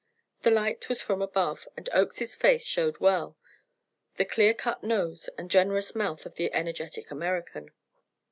[0.41, 3.37] The light was from above, and Oakes's face showed well
[4.17, 7.69] the clear cut nose and generous mouth of the energetic American.